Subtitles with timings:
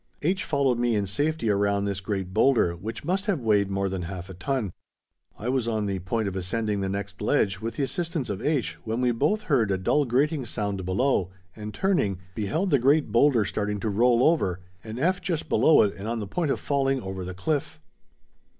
[0.23, 0.43] H.
[0.43, 4.31] followed me in safety around this great boulder which must have weighed more than half
[4.31, 4.71] a ton.
[5.37, 8.79] I was on the point of ascending the next ledge with the assistance of H.
[8.83, 13.45] when we both heard a dull grating sound below, and turning, beheld the great boulder
[13.45, 15.21] starting to roll over, and F.
[15.21, 17.79] just below it and on the point of falling over the cliff.